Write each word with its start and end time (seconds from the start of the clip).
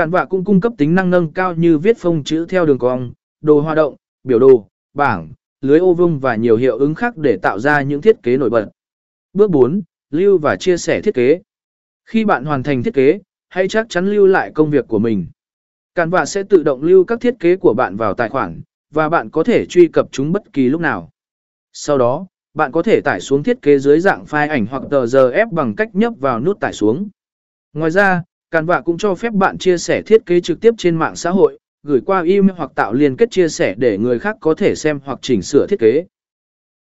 Cản 0.00 0.10
vạ 0.10 0.24
cũng 0.24 0.44
cung 0.44 0.60
cấp 0.60 0.72
tính 0.78 0.94
năng 0.94 1.10
nâng 1.10 1.32
cao 1.32 1.54
như 1.54 1.78
viết 1.78 1.98
phông 1.98 2.24
chữ 2.24 2.46
theo 2.48 2.66
đường 2.66 2.78
cong, 2.78 3.12
đồ 3.40 3.60
hoạt 3.60 3.76
động, 3.76 3.96
biểu 4.24 4.38
đồ, 4.38 4.68
bảng, 4.94 5.32
lưới 5.60 5.78
ô 5.78 5.94
vuông 5.94 6.18
và 6.18 6.34
nhiều 6.34 6.56
hiệu 6.56 6.78
ứng 6.78 6.94
khác 6.94 7.16
để 7.16 7.36
tạo 7.42 7.58
ra 7.58 7.82
những 7.82 8.00
thiết 8.00 8.22
kế 8.22 8.36
nổi 8.36 8.50
bật. 8.50 8.70
Bước 9.32 9.50
4. 9.50 9.82
Lưu 10.10 10.38
và 10.38 10.56
chia 10.56 10.76
sẻ 10.76 11.00
thiết 11.00 11.14
kế. 11.14 11.40
Khi 12.04 12.24
bạn 12.24 12.44
hoàn 12.44 12.62
thành 12.62 12.82
thiết 12.82 12.94
kế, 12.94 13.20
hãy 13.48 13.68
chắc 13.68 13.86
chắn 13.88 14.06
lưu 14.06 14.26
lại 14.26 14.52
công 14.54 14.70
việc 14.70 14.88
của 14.88 14.98
mình. 14.98 15.26
Canva 15.94 16.24
sẽ 16.24 16.42
tự 16.42 16.62
động 16.62 16.82
lưu 16.82 17.04
các 17.04 17.20
thiết 17.20 17.34
kế 17.40 17.56
của 17.56 17.74
bạn 17.74 17.96
vào 17.96 18.14
tài 18.14 18.28
khoản, 18.28 18.60
và 18.90 19.08
bạn 19.08 19.30
có 19.30 19.44
thể 19.44 19.66
truy 19.66 19.88
cập 19.88 20.06
chúng 20.12 20.32
bất 20.32 20.52
kỳ 20.52 20.68
lúc 20.68 20.80
nào. 20.80 21.10
Sau 21.72 21.98
đó, 21.98 22.26
bạn 22.54 22.72
có 22.72 22.82
thể 22.82 23.00
tải 23.00 23.20
xuống 23.20 23.42
thiết 23.42 23.62
kế 23.62 23.78
dưới 23.78 24.00
dạng 24.00 24.24
file 24.24 24.50
ảnh 24.50 24.66
hoặc 24.66 24.82
tờ 24.90 25.06
giờ 25.06 25.30
ép 25.30 25.52
bằng 25.52 25.74
cách 25.76 25.88
nhấp 25.92 26.12
vào 26.20 26.40
nút 26.40 26.60
tải 26.60 26.72
xuống. 26.72 27.08
Ngoài 27.72 27.90
ra, 27.90 28.22
Canva 28.50 28.80
cũng 28.80 28.98
cho 28.98 29.14
phép 29.14 29.32
bạn 29.32 29.58
chia 29.58 29.78
sẻ 29.78 30.02
thiết 30.02 30.26
kế 30.26 30.40
trực 30.40 30.60
tiếp 30.60 30.74
trên 30.78 30.96
mạng 30.96 31.16
xã 31.16 31.30
hội, 31.30 31.58
gửi 31.82 32.00
qua 32.06 32.22
email 32.22 32.56
hoặc 32.56 32.70
tạo 32.74 32.92
liên 32.92 33.16
kết 33.16 33.30
chia 33.30 33.48
sẻ 33.48 33.74
để 33.78 33.98
người 33.98 34.18
khác 34.18 34.36
có 34.40 34.54
thể 34.54 34.74
xem 34.74 35.00
hoặc 35.04 35.18
chỉnh 35.22 35.42
sửa 35.42 35.66
thiết 35.66 35.78
kế. 35.78 36.04